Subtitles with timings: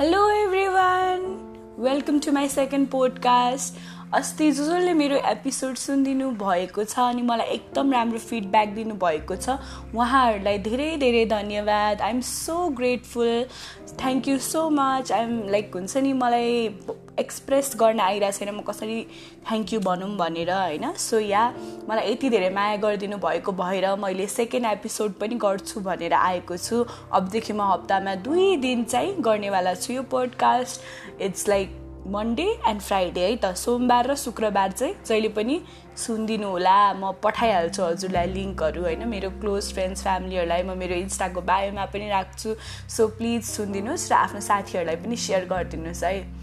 [0.00, 0.18] Hello
[0.68, 1.20] everyone
[1.78, 3.78] welcome to my second podcast
[4.14, 9.48] अस्ति जो जसले मेरो एपिसोड सुनिदिनु भएको छ अनि मलाई एकदम राम्रो फिडब्याक दिनुभएको छ।
[9.94, 13.46] उहाँहरूलाई धेरै धेरै धन्यवाद। I'm so grateful
[14.00, 16.68] thank you so much I'm like हुन्छ नि मलाई
[17.18, 19.02] एक्सप्रेस गर्न आइरहेको छैन म कसरी
[19.48, 20.92] थ्याङ्क यू भनौँ भनेर होइन?
[20.94, 21.42] सो या
[21.88, 26.84] मलाई यति धेरै माया गरिदिनु भएको भएर मैले सेकेन्ड एपिसोड पनि गर्छु भनेर आएको छु।
[27.12, 33.20] अबदेखि म हप्तामा दुई दिन चाहिँ गर्नेवाला छु यो podcast it's like Monday and Friday
[33.20, 33.54] है त?
[33.56, 35.60] सोमबार र शुक्रबार चाहिँ जहिले पनि
[35.96, 39.02] सुनिदिनु होला। म पठाइहाल्छु हजुरलाई लिङ्कहरू होइन?
[39.08, 42.54] मेरो क्लोज फ्रेन्ड्स फ्यामिलीहरूलाई म मेरो इन्स्टाको बायोमा पनि राख्छु।
[42.86, 46.35] सो प्लिज सुनिदिनुहोस् र आफ्नो साथीहरूलाई पनि सेयर गरिदिनुहोस् है?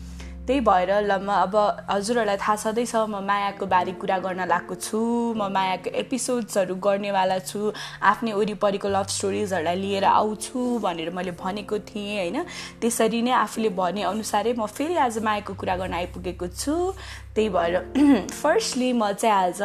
[0.48, 1.56] त्यही भएर ल म अब
[1.90, 5.00] हजुरहरूलाई थाहा छँदैछ म मायाको बारे कुरा गर्न लागेको छु
[5.40, 7.72] म मायाको एपिसोड्सहरू गर्नेवाला छु
[8.04, 12.44] आफ्नै वरिपरिको लभ स्टोरिजहरूलाई लिएर आउँछु भनेर मैले भनेको थिएँ होइन?
[12.82, 16.76] त्यसरी नै आफूले भनेअनुसारै म फेरि आज मायाको कुरा गर्न आइपुगेको छु।
[17.36, 19.62] त्यही भएर फर्स्टली म चाहिँ आज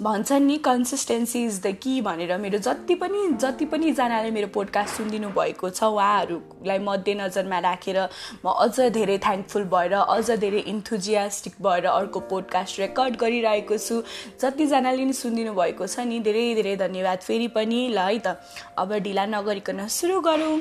[0.00, 4.96] भन्छन् नि कन्सिस्टेन्सी इज द कि भनेर मेरो जति पनि जति पनि जनाले मेरो पोडकास्ट
[4.96, 7.98] सुनिदिनु भएको छ उहाँहरूलाई मध्यनजरमा राखेर
[8.44, 14.02] म अझ धेरै थ्याङ्कफुल भएर अझ धेरै इन्थुजियास्टिक भएर अर्को पोडकास्ट रेकर्ड गरिरहेको छु।
[14.42, 18.36] जतिजनाले नि सुनिदिनु भएको छ नि धेरै धेरै धन्यवाद। फेरि पनि ल है त
[18.78, 20.58] अब ढिला नगरिकन सुरु गरौँ।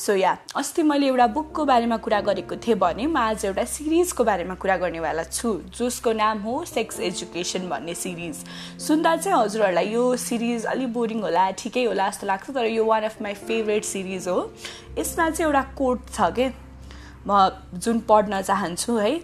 [0.00, 4.24] सो या अस्ति मैले एउटा बुकको बारेमा कुरा गरेको थिएँ भने म आज एउटा सिरिजको
[4.24, 8.36] बारेमा कुरा गर्नेवाला छु जसको नाम हो सेक्स एजुकेसन भन्ने सिरिज।
[8.80, 13.02] सुन्दा चाहिँ हजुरहरूलाई यो सिरिज अलिक बोरिङ होला ठिकै होला जस्तो लाग्छ तर यो one
[13.04, 14.40] of my favourite series हो।
[14.98, 16.48] यसमा चाहिँ एउटा कोट छ कि?
[17.28, 19.14] म जुन पढ्न चाहन्छु है।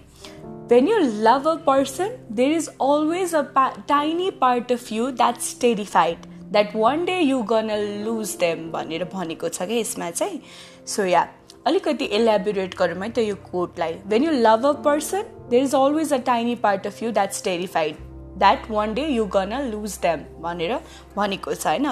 [0.71, 5.61] When you love a person there is always a पा tiny part of you that's
[5.61, 7.71] terrified that one day you gonna
[8.05, 10.41] lose them भनेर भनेको छ क्या यसमा चाहिँ।
[10.87, 11.27] सो या
[11.67, 16.13] अलिकति इलेबोरेट गरौँ है त यो कोटलाई when you love a person there is always
[16.13, 17.97] a tiny part of you that's terrified
[18.39, 20.79] that one day you gonna lose them भनेर
[21.17, 21.87] भनेको छ होइन।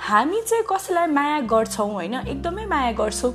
[0.00, 2.14] हामी चाहिँ कसैलाई माया गर्छौँ होइन?
[2.14, 3.32] एकदमै माया गर्छौँ।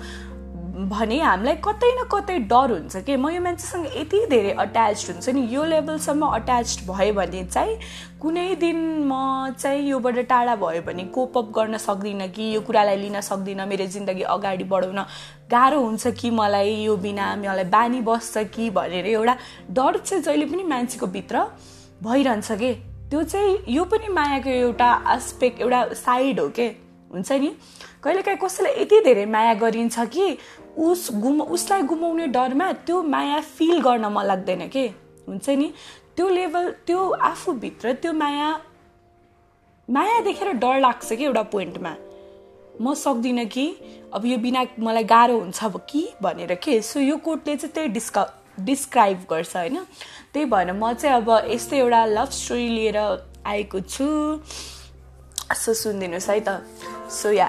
[0.73, 3.15] भने हामीलाई कतै न कतै डर हुन्छ कि?
[3.15, 7.77] म यो मान्छेसँग यति धेरै अट्याच हुन्छ नि यो लेभलसम्म अट्याच भयो भने चाहिँ
[8.17, 13.21] कुनै दिन म चाहिँ योबाट टाढा भयो भने कोपअप गर्न सक्दिनँ कि यो कुरालाई लिन
[13.21, 14.99] सक्दिनँ मेरो जिन्दगी अगाडि बढाउन
[15.53, 19.37] गाह्रो हुन्छ कि मलाई यो बिना मलाई बानी बस्छ कि भनेर एउटा
[19.69, 21.45] डर चाहिँ जहिले पनि मान्छेको भित्र
[22.01, 22.73] भइरहन्छ कि?
[23.09, 26.82] त्यो चाहिँ यो पनि मायाको एउटा आस्पेक्ट एउटा साइड हो के?
[27.13, 27.49] हुन्छ नि?
[28.03, 30.37] कहिलेकाहीँ कसैलाई यति धेरै माया गरिन्छ कि
[30.77, 34.87] उस गुम उसलाई गुमाउने डरमा त्यो माया फिल गर्न मन लाग्दैन के?
[35.27, 35.73] हुन्छ नि?
[36.15, 38.49] त्यो लेभल त्यो आफूभित्र त्यो माया
[39.87, 41.95] माया देखेर डर लाग्छ कि एउटा पोइन्टमा?
[42.81, 43.65] म सक्दिनँ कि?
[44.13, 46.81] अब यो बिना मलाई गाह्रो हुन्छ अब कि भनेर के?
[46.81, 48.25] सो यो कोटले चाहिँ त्यही डिस्का
[48.59, 49.77] डिस्क्राइब गर्छ होइन?
[50.33, 52.97] त्यही भएर म चाहिँ अब यस्तै एउटा लभ स्टोरी लिएर
[53.45, 54.07] आएको छु।
[55.55, 56.49] सो सुनिदिनुहोस् है त
[57.09, 57.47] सो या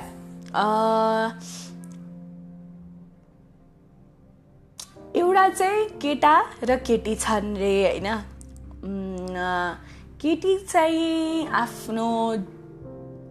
[5.14, 8.08] एउटा चाहिँ केटा र केटी छन् रे होइन
[10.20, 12.08] केटी चाहिँ आफ्नो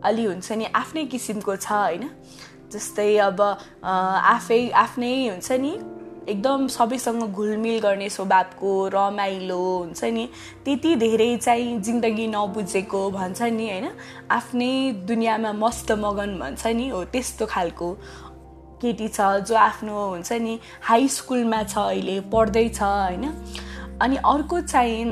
[0.03, 2.09] अलि हुन्छ नि आफ्नै किसिमको छ होइन
[2.71, 3.41] जस्तै अब
[3.83, 5.73] आफै आफ्नै हुन्छ नि
[6.29, 10.25] एकदम सबैसँग घुलमिल गर्ने स्वभावको रमाइलो हुन्छ नि।
[10.65, 13.89] त्यति धेरै चाहिँ जिन्दगी नबुझेको भन्छ नि होइन?
[14.31, 17.91] आफ्नै दुनियाँमा मस्त मगन भन्छ नि हो त्यस्तो खालको
[18.81, 23.23] केटी छ जो आफ्नो हुन्छ नि हाई स्कुलमा छ अहिले पढ्दैछ होइन?
[24.01, 25.05] अनि अर्को चाहिँ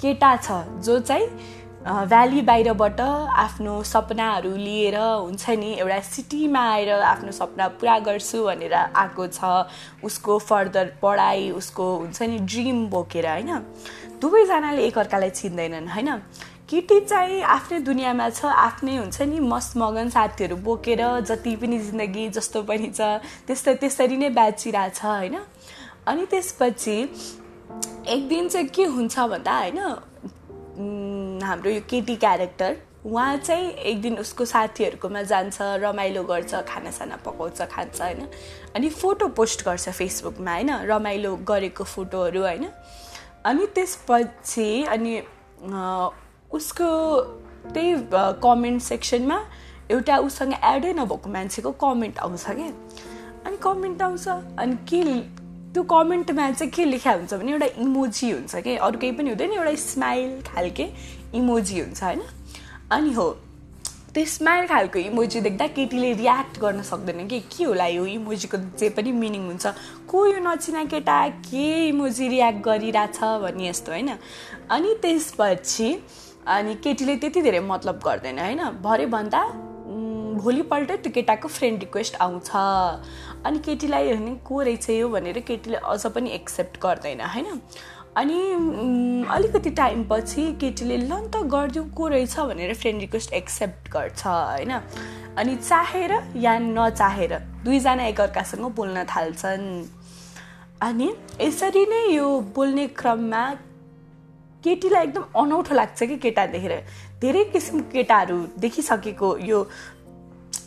[0.00, 1.26] केटा छ जो चाहिँ
[1.80, 8.74] भ्याली बाहिरबाट आफ्नो सपनाहरू लिएर हुन्छ नि एउटा सिटीमा आएर आफ्नो सपना पुरा गर्छु भनेर
[8.74, 9.64] आएको छ।
[10.04, 13.58] उसको फर्दर पढाइ उसको हुन्छ नि ड्रिम बोकेर होइन?
[14.20, 16.10] दुवैजनाले एकअर्कालाई चिन्दैनन् होइन?
[16.68, 22.62] केटी चाहिँ आफ्नै दुनियाँमा छ आफ्नै हुन्छ नि मगन साथीहरू बोकेर जति पनि जिन्दगी जस्तो
[22.62, 25.36] पनि छ त्यस्तै त्यसरी नै बाँचिरहेछ होइन?
[26.06, 26.96] अनि त्यसपछि
[28.06, 29.80] एक दिन चाहिँ के हुन्छ भन्दा होइन
[31.50, 32.76] हाम्रो यो केटी क्यारेक्टर
[33.06, 38.26] उहाँ चाहिँ एक दिन उसको साथीहरूकोमा जान्छ रमाइलो गर्छ खानासाना पकाउँछ खान्छ होइन?
[38.76, 40.70] अनि फोटो पोस्ट गर्छ फेसबुकमा होइन?
[40.86, 42.66] रमाइलो गरेको फोटोहरू होइन?
[43.44, 45.14] अनि त्यसपछि अनि
[46.52, 46.88] उसको
[47.72, 47.94] त्यही
[48.44, 49.38] कमेन्ट सेक्सनमा
[49.90, 52.70] एउटा उसँग एडै नभएको मान्छेको कमेन्ट आउँछ क्या।
[53.46, 55.02] अनि कमेन्ट आउँछ अनि के
[55.74, 58.76] त्यो कमेन्टमा चाहिँ के लेखा हुन्छ भने एउटा इमोजी हुन्छ कि?
[58.76, 60.86] अरू केही पनि हुँदैन एउटा स्माइल खालके
[61.34, 62.22] इमोजी हुन्छ होइन?
[62.90, 63.28] अनि हो
[64.14, 67.40] त्यसमा खालको इमोजी देख्दा केटीले रियाक्ट गर्न सक्दैन कि?
[67.54, 69.66] के होला यो इमोजीको जे पनि मिनिङ हुन्छ?
[70.10, 74.10] को यो नचिना केटा के इमोजी रियाक्ट गरिरहेछ भन्ने यस्तो होइन?
[74.70, 75.96] अनि त्यसपछि
[76.46, 78.62] अनि केटीले त्यति धेरै मतलब गर्दैन होइन?
[78.82, 79.42] भरे भन्दा
[80.42, 82.50] भोलिपल्ट त्यो केटाको फ्रेन्ड रिक्वेस्ट आउँछ।
[83.46, 87.60] अनि केटीलाई होइन को रहेछ यो भनेर केटीले अझ पनि एक्सेप्ट गर्दैन होइन?
[88.16, 88.38] अनि
[89.30, 94.72] अलिकति टाइमपछि केटीले ल त गरिदिउँ को रहेछ भनेर फ्रेन्ड रिक्वेस्ट एक्सेप्ट गर्छ होइन?
[95.38, 99.66] अनि चाहेर या नचाहेर दुईजना एकअर्कासँग बोल्न थाल्छन्।
[100.82, 101.08] अनि
[101.40, 103.42] यसरी नै यो बोल्ने क्रममा
[104.64, 106.72] केटीलाई एकदम अनौठो लाग्छ कि केटा देखेर
[107.20, 109.62] धेरै किसिमको केटाहरू देखिसकेको यो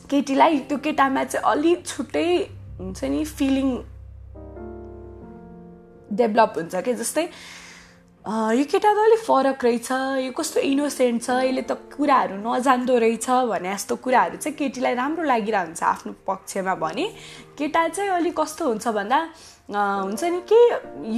[0.09, 2.27] केटीलाई त्यो केटामा चाहिँ अलिक छुट्टै
[2.79, 3.67] हुन्छ नि फिलिङ
[6.17, 7.27] डेभलप हुन्छ क्या जस्तै
[8.25, 9.91] यो केटा त अलिक फरक रहेछ
[10.25, 15.23] यो कस्तो इनोसेन्ट छ यसले त कुराहरू नजान्दो रहेछ भने जस्तो कुराहरू चाहिँ केटीलाई राम्रो
[15.27, 17.05] लागिरहेको हुन्छ आफ्नो पक्षमा भने।
[17.59, 19.19] केटा चाहिँ अलिक कस्तो हुन्छ भन्दा
[19.67, 20.59] हुन्छ नि कि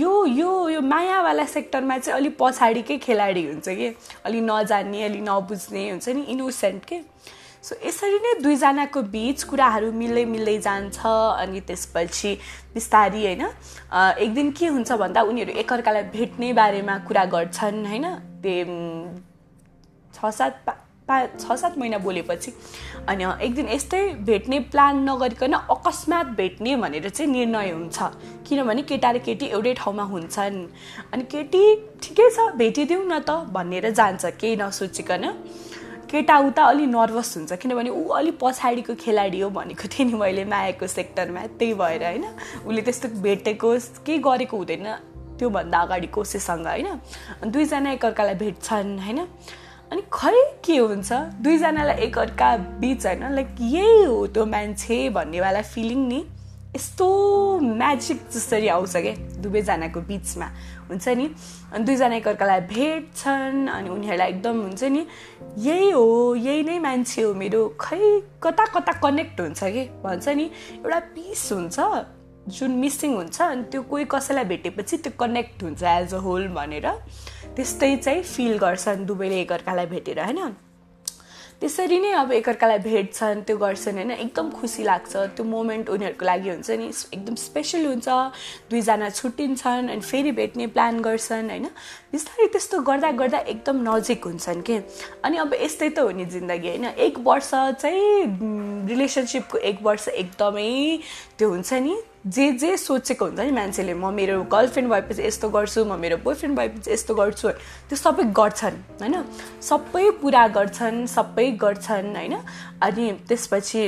[0.02, 3.88] यो यो यो मायावाला सेक्टरमा चाहिँ अलिक पछाडिकै खेलाडी हुन्छ कि।
[4.26, 6.98] अलिक नजान्ने अलिक नबुझ्ने हुन्छ नि इनोसेन्ट के।
[7.66, 11.00] सो यसरी नै दुईजनाको बिच कुराहरू मिल्दै मिल्दै जान्छ
[11.42, 12.32] अनि त्यसपछि
[12.74, 13.44] बिस्तारी होइन
[14.22, 18.06] एक दिन के हुन्छ भन्दा उनीहरू एकअर्कालाई भेट्ने बारेमा कुरा गर्छन् होइन
[18.44, 18.66] त्यो
[20.14, 20.74] छ सात पा
[21.08, 22.52] पा छ सात महिना बोलेपछि।
[23.10, 27.98] अनि एक दिन यस्तै भेट्ने प्लान नगरिकन अकस्मात भेट्ने भनेर चाहिँ निर्णय हुन्छ।
[28.48, 30.58] किनभने केटा र केटी एउटै ठाउँमा हुन्छन्।
[31.14, 31.64] अनि केटी
[32.02, 35.26] ठिकै छ भेटिदिउँ न त भनेर जान्छ केही नसोचिकन।
[36.12, 40.46] केटा उता अलि नर्भस हुन्छ किनभने ऊ अलिक पछाडिको खेलाडी हो भनेको थिएँ नि मैले
[40.46, 42.26] मायाको सेक्टरमा त्यही भएर होइन
[42.66, 43.74] उसले त्यस्तो भेटेको
[44.06, 44.88] केही गरेको हुँदैन
[45.40, 46.88] त्योभन्दा अगाडि कोसेसँग होइन
[47.52, 49.20] दुईजना एकअर्कालाई भेट्छन् होइन
[49.92, 51.12] अनि खै के हुन्छ
[51.42, 56.24] दुईजनालाई एकअर्का बिच होइन लाइक यही हो त्यो मान्छे भन्नेवाला फिलिङ नि।
[56.76, 57.08] यस्तो
[57.60, 60.46] म्याजिक जसरी आउँछ क्या दुवैजनाको बिचमा।
[60.90, 61.26] हुन्छ नि?
[61.74, 65.06] अनि दुईजना एकअर्कालाई भेट्छन् अनि उनीहरूलाई एकदम हुन्छ नि
[65.58, 69.84] यही हो यही नै मान्छे हो मेरो। खै कता कता कनेक्ट हुन्छ कि?
[70.04, 70.52] भन्छ नि?
[70.76, 71.80] एउटा पिस हुन्छ
[72.48, 76.88] जुन मिसिङ हुन्छ अनि त्यो कोही कसैलाई भेटेपछि त्यो कनेक्ट हुन्छ एज अ होल भनेर।
[77.56, 80.56] त्यस्तै चाहिँ फिल गर्छन् दुवैले एकअर्कालाई भेटेर होइन?
[81.62, 84.12] त्यसरी नै अब एकअर्कालाई भेट्छन् त्यो गर्छन् होइन?
[84.12, 88.08] एकदम खुसी लाग्छ। त्यो मोमेन्ट उनीहरूको लागि हुन्छ नि एकदम स्पेसल हुन्छ।
[88.70, 91.66] दुईजना छुट्टिन्छन् अनि फेरि भेट्ने प्लान गर्छन् होइन?
[92.12, 94.78] बिस्तारै त्यस्तो गर्दा गर्दा एकदम नजिक हुन्छन् के?
[95.24, 96.86] अनि अब यस्तै त हो नि जिन्दगी होइन?
[96.86, 101.00] एक वर्ष चाहिँ रिलेसनसिपको एक वर्ष एकदमै
[101.38, 105.84] त्यो हुन्छ नि जे जे सोचेको हुन्छ नि मान्छेले म मेरो गर्लफ्रेन्ड भएपछि यस्तो गर्छु
[105.86, 107.50] म मेरो बोयफ्रेन्ड भएपछि यस्तो गर्छु
[107.90, 109.16] त्यो सबै गर्छन् होइन?
[109.62, 112.36] सबै पुरा गर्छन् सबै गर्छन् होइन?
[112.82, 113.84] अनि त्यसपछि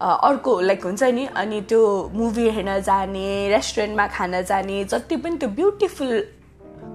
[0.00, 5.48] अर्को लाइक हुन्छ नि अनि त्यो मुभी हेर्न जाने रेस्टुरेन्टमा खान जाने जति पनि त्यो
[5.48, 6.10] ब्युटिफुल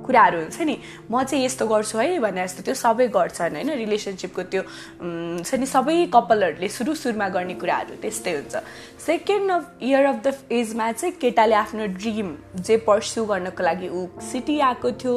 [0.08, 0.78] कुराहरू हुन्छ नि।
[1.12, 4.62] म चाहिँ यस्तो गर्छु है भने जस्तो त्यो सबै गर्छन् होइन रिलेसनसिपको त्यो
[5.02, 8.56] हुन्छ नि सबै कपालहरूले सुरु सुरुमा गर्ने कुराहरू त्यस्तै हुन्छ।
[9.08, 12.36] Second of year of the एजमा चाहिँ केटाले आफ्नो ड्रिम
[12.68, 15.16] जे पर्स्यु गर्नको लागि ऊ सिटी आएको थियो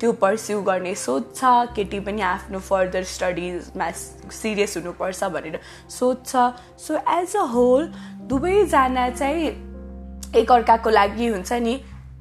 [0.00, 1.40] त्यो पर्स्यु गर्ने सोध्छ
[1.76, 3.90] केटी पनि आफ्नो फर्दर स्टडिजमा
[4.40, 5.58] सिरियस हुनुपर्छ भनेर
[5.90, 6.30] सोध्छ
[6.86, 7.86] सो एज अ होल
[8.30, 9.48] दुवैजना चाहिँ
[10.36, 11.74] एकअर्काको लागि हुन्छ नि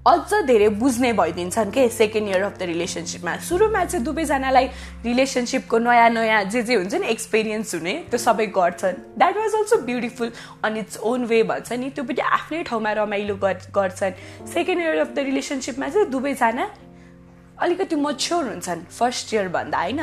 [0.03, 1.87] अझ धेरै बुझ्ने भइदिन्छन् के?
[1.89, 4.65] सेकेन्ड इयर अफ द रिलेसनसिपमा सुरुमा चाहिँ दुवैजनालाई
[5.05, 9.77] रिलेसनसिपको नयाँ नयाँ जे जे हुन्छ नि एक्सपिरियन्स हुने त्यो सबै गर्छन्। That was also
[9.87, 10.31] beautiful
[10.63, 13.35] on its own way भन्छ नि त्यो पनि आफ्नै ठाउँमा रमाइलो
[13.71, 14.13] गर्छन्।
[14.53, 16.65] सेकेन्ड इयर अफ द रिलेसनसिपमा चाहिँ दुवैजना
[17.63, 20.01] अलिकति मच्योर हुन्छन्। फर्स्ट इयरभन्दा होइन?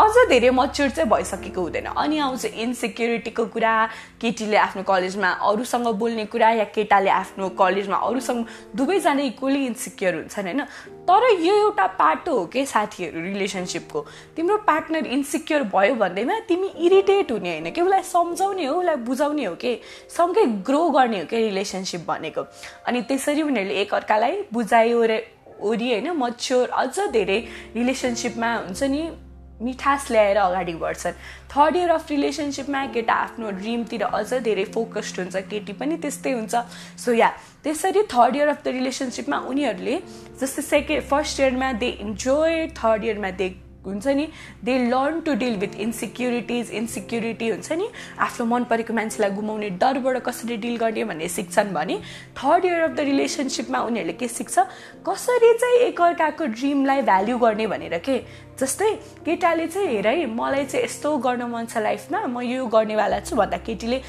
[0.00, 3.72] अझ धेरै मच्योर चाहिँ भइसकेको हुँदैन। अनि आउँछ इन्सेक्युरिटीको कुरा
[4.20, 10.44] केटीले आफ्नो कलेजमा अरूसँग बोल्ने कुरा या केटाले आफ्नो कलेजमा अरूसँग दुवैजना इक्वली इन्सिक्योर हुन्छन्
[10.44, 10.60] होइन?
[11.04, 14.00] तर यो एउटा पाटो हो कि साथीहरू रिलेसनसिपको
[14.36, 17.80] तिम्रो पार्टनर इन्सिक्योर भयो भन्दैमा तिमी इरिटेट हुने होइन कि?
[17.80, 19.80] उसलाई सम्झाउने हो उसलाई बुझाउने हो कि?
[20.16, 22.46] सँगै ग्रो गर्ने हो कि रिलेसनसिप भनेको?
[22.86, 25.02] अनि त्यसरी उनीहरूले एकअर्कालाई बुझायो
[25.60, 26.10] ओरी होइन?
[26.16, 27.38] मच्योर अझ धेरै
[27.76, 29.02] रिलेसनसिपमा हुन्छ नि
[29.60, 31.14] मिठास ल्याएर अगाडि बढ्छन्।
[31.52, 36.54] थर्ड इयर अफ रिलेसनसिपमा केटा आफ्नो ड्रिमतिर अझ धेरै फोकस्ड हुन्छ केटी पनि त्यस्तै हुन्छ।
[36.98, 37.30] सो या
[37.64, 39.96] त्यसरी थर्ड इयर अफ द रिलेसनसिपमा उनीहरूले
[40.40, 43.48] जस्तै सेकेन्ड फर्स्ट इयरमा दे इन्जोय थर्ड इयरमा दे
[43.86, 44.26] हुन्छ नि?
[44.64, 47.88] They learn to deal with insecurities insecurity हुन्छ नि?
[48.20, 51.96] आफ्नो मन परेको मान्छेलाई गुमाउने डरबाट कसरी डिल गर्ने भन्ने सिक्छन् भने
[52.36, 54.58] थर्ड इयर अफ द रिलेसनसिपमा उनीहरूले के सिक्छ?
[55.08, 58.20] कसरी चाहिँ एकअर्काको ड्रिमलाई भ्याल्यु गर्ने भनेर के?
[58.60, 58.92] जस्तै
[59.24, 63.36] केटाले चाहिँ हेर है मलाई चाहिँ यस्तो गर्न मन छ लाइफमा म यो गर्नेवाला छु
[63.36, 64.00] भन्दा केटीले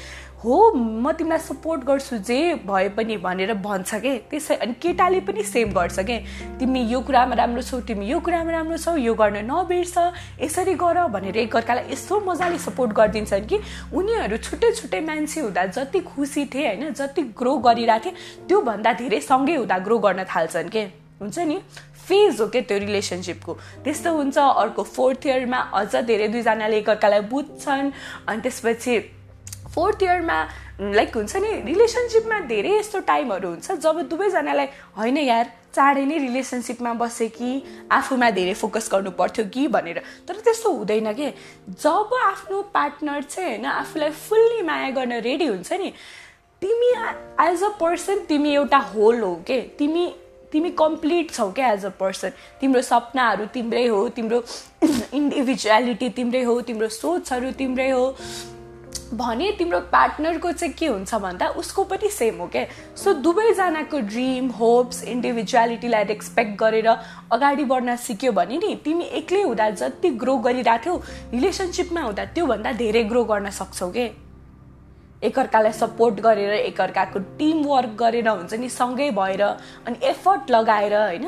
[0.44, 4.16] हो म तिमीलाई सपोर्ट गर्छु जे भए पनि भनेर भन्छ के?
[4.30, 6.18] त्यसै अनि केटाले पनि सेम गर्छ के?
[6.58, 9.94] तिमी यो कुरामा राम्रो छौ तिमी यो कुरामा राम्रो छौ यो गर्न नबिर्स
[10.42, 13.60] यसरी गर भनेर एकअर्कालाई यस्तो मजाले सपोर्ट गरिदिन्छन् कि
[13.94, 19.20] उनीहरू छुट्टै छुट्टै मान्छे हुँदा जति खुसी थिए होइन जति ग्रो गरिरहेको थिए त्योभन्दा धेरै
[19.22, 20.82] सँगै हुँदा ग्रो गर्न थाल्छन् के?
[21.22, 21.60] हुन्छ नि?
[22.02, 23.52] फेज हो क्या त्यो रिलेसनसिपको
[23.84, 27.92] त्यस्तो हुन्छ। अर्को फोर्थ इयरमा अझ धेरै दुईजनाले एकअर्कालाई बुझ्छन्।
[28.26, 28.98] अनि त्यसपछि
[29.74, 30.38] फोर्थ इयरमा
[30.80, 36.92] लाइक हुन्छ नि रिलेसनसिपमा धेरै यस्तो टाइमहरू हुन्छ जब दुवैजनालाई होइन यार चाँडै नै रिलेसनसिपमा
[37.00, 37.50] बसेँ कि
[37.90, 41.28] आफूमा धेरै फोकस गर्नु पर्थ्यो कि भनेर। तर त्यस्तो हुँदैन कि?
[41.80, 45.92] जब आफ्नो पार्टनर चाहिँ होइन आफूलाई फुल्ली माया गर्न रेडी हुन्छ नि
[46.62, 46.90] तिमी
[47.46, 49.60] एज अ पर्सन तिमी एउटा होल हो के?
[49.78, 50.04] तिमी
[50.52, 54.44] तिमी कम्प्लिट छौ क्या एज अ पर्सन तिम्रो सपनाहरू तिम्रै हो तिम्रो
[55.18, 58.04] इन्डिभिजुअलिटी तिम्रै हो तिम्रो सोचहरू तिम्रै हो।
[59.14, 62.64] भने तिम्रो पार्टनरको चाहिँ के हुन्छ भन्दा उसको पनि सेम हो क्या?
[62.96, 69.70] सो दुवैजनाको ड्रिम होप्स इन्डिभिजुअलिटीलाई रेस्पेक्ट गरेर अगाडि बढ्न सिक्यो भने नि तिमी एक्लै हुँदा
[69.70, 70.96] जति ग्रो गरिरहेको थियौ
[71.32, 74.31] रिलेसनसिपमा हुँदा त्योभन्दा धेरै ग्रो गर्न सक्छौ के?
[75.22, 81.26] एकअर्कालाई सपोर्ट गरेर एकअर्काको टिमवर्क गरेर हुन्छ नि सँगै भएर अनि एफर्ट लगाएर होइन?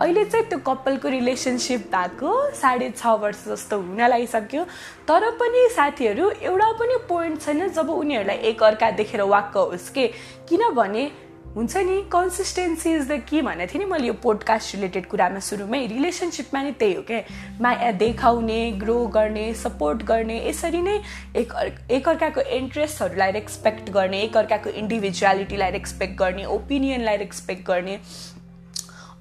[0.00, 4.64] अहिले चाहिँ त्यो कपालको रिलेसनसिप भएको साढे छ वर्ष जस्तो हुन लागिसक्यो।
[5.08, 10.06] तर पनि साथीहरू एउटा पनि पोइन्ट छैन जब उनीहरूलाई एकअर्का देखेर वाक्क होस् के?
[10.48, 11.10] किनभने
[11.56, 12.00] हुन्छ नि?
[12.12, 16.72] कन्सिस्टेन्सी इज द के भनेको थिएँ नि मैले यो पोडकास्ट रिलेटेड कुरामा सुरुमै। रिलेसनसिपमा नि
[16.72, 17.22] त्यही हो क्या
[17.60, 20.96] माया देखाउने ग्रो गर्ने सपोर्ट गर्ने यसरी नै
[21.36, 21.52] एक
[21.90, 27.98] एकअर्काको इन्ट्रेस्टहरूलाई रेस्पेक्ट गर्ने एकअर्काको इन्डिभिजुअलिटीलाई रेस्पेक्ट गर्ने ओपिनियनलाई रेस्पेक्ट गर्ने।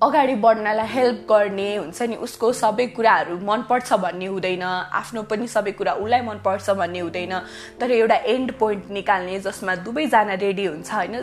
[0.03, 5.71] अगाडि बढ्नलाई हेल्प गर्ने हुन्छ नि उसको सबै कुराहरू मनपर्छ भन्ने हुँदैन आफ्नो पनि सबै
[5.71, 7.33] कुरा उसलाई मनपर्छ भन्ने हुँदैन
[7.79, 11.15] तर एउटा एन्ड पोइन्ट निकाल्ने जसमा दुवैजना रेडी हुन्छ होइन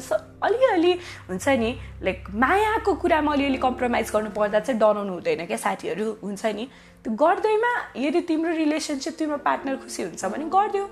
[0.42, 0.92] अलिअलि
[1.28, 1.70] हुन्छ नि
[2.02, 6.68] लाइक मायाको कुरामा अलिअलि कम्प्रोमाइज गर्नु पर्दा चाहिँ डराउनु हुँदैन क्या साथीहरू हुन्छ नि?
[7.04, 10.86] त्यो गर्दैमा यदि तिम्रो रिलेसनसिप तिम्रो पार्टनर खुसी हुन्छ भने गरिदियो।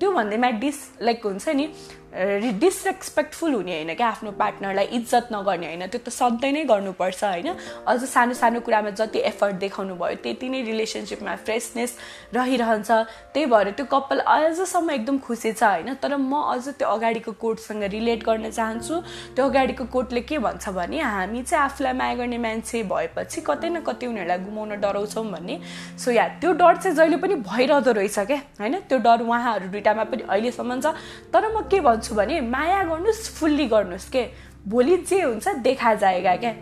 [0.00, 1.66] त्यो भन्दैमा डिस लाइक हुन्छ नि
[2.12, 7.48] डिसरेस्पेक्टफुल हुने होइन क्या आफ्नो पार्टनरलाई इज्जत नगर्ने होइन। त्यो त सधैँ नै गर्नुपर्छ होइन।
[7.88, 11.96] अझ सानो सानो कुरामा जति एफर्ट देखाउनु भयो त्यति नै रिलेसनसिपमा फ्रेसनेस
[12.34, 12.90] रहिरहन्छ।
[13.32, 17.82] त्यही भएर त्यो कपाल अझसम्म एकदम खुसी छ होइन। तर म अझ त्यो अगाडिको कोर्टसँग
[17.96, 18.94] रिलेट गर्न चाहन्छु।
[19.32, 23.80] त्यो अगाडिको कोर्टले के भन्छ भने हामी चाहिँ आफूलाई माया गर्ने मान्छे भएपछि कतै न
[23.80, 25.56] कतै उनीहरूलाई गुमाउन डराउँछौँ भन्ने।
[25.96, 28.74] सो या त्यो डर चाहिँ जहिले पनि भइरहँदो रहेछ क्या होइन?
[28.84, 30.92] त्यो डर उहाँहरू दुइटामा पनि अहिलेसम्म छ।
[31.32, 34.26] तर म के भन्छु भन्छु भने माया गर्नुहोस् फुल्ली गर्नुहोस् के?
[34.66, 36.54] भोलि जे हुन्छ देखा जाएगा क्या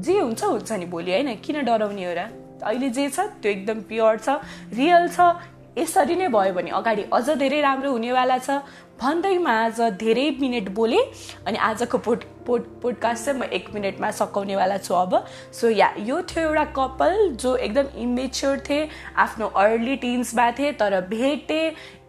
[0.00, 1.34] जे हुन्छ हुन्छ नि भोलि होइन?
[1.44, 2.20] किन डराउने हो र?
[2.64, 4.40] अहिले जे छ त्यो एकदम प्योर छ
[4.72, 5.20] रियल छ
[5.78, 8.50] यसरी नै भयो भने अगाडि अझ धेरै राम्रो हुनेवाला छ।
[8.98, 11.02] भन्दैमा आज धेरै मिनट बोलेँ
[11.46, 15.14] अनि आजको पोड पोड पोडकास्ट चाहिँ म एक मिनटमा सकाउनेवाला छु अब।
[15.54, 21.00] सो या यो थियो एउटा कपाल जो एकदम इमेच्योर थिए आफ्नो अर्ली टिन्समा थिए तर
[21.06, 21.60] भेटे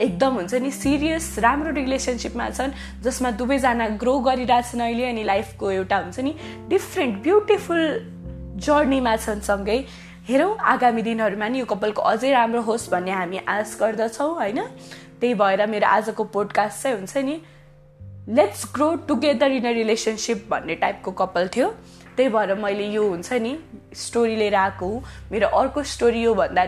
[0.01, 2.73] एकदम हुन्छ नि सिरियस राम्रो रिलेसनसिपमा छन्
[3.05, 6.35] जसमा दुवैजना ग्रो गरिरहेछन् अहिले अनि लाइफको एउटा हुन्छ नि
[6.69, 7.83] डिफ्रेन्ट ब्युटिफुल
[8.65, 9.79] जर्नीमा छन् सँगै।
[10.29, 14.61] हेरौँ आगामी दिनहरूमा नि यो कपालको अझै राम्रो होस् भन्ने हामी आश गर्दछौँ होइन?
[15.21, 17.41] त्यही भएर मेरो आजको पोडकास्ट चाहिँ हुन्छ नि
[18.29, 21.69] let's grow together in a relationship भन्ने टाइपको कपाल थियो।
[22.15, 23.57] त्यही भएर मैले यो हुन्छ नि
[23.95, 26.65] स्टोरी लिएर आएको हुँ। मेरो अर्को स्टोरी योभन्दा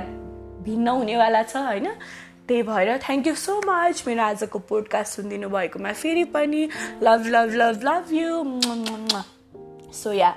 [0.65, 1.87] भिन्न हुनेवाला छ होइन?
[2.47, 6.69] त्यही भएर थ्याङ्क यू सो मच मेरो आजको पोडकास्ट सुनिदिनु भएकोमा। फेरि पनि
[7.03, 8.29] love love love love you
[9.93, 10.35] so yeah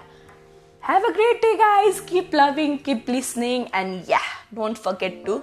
[0.87, 2.01] Have a great day, guys.
[2.03, 5.43] Keep loving, keep listening, and yeah, don't forget to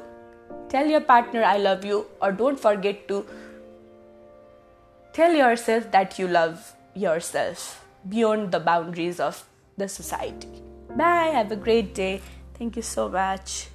[0.70, 3.26] tell your partner I love you, or don't forget to
[5.14, 9.44] tell yourself that you love yourself beyond the boundaries of
[9.78, 10.62] the society.
[10.96, 11.32] Bye.
[11.34, 12.22] Have a great day.
[12.60, 13.68] Thank you so much.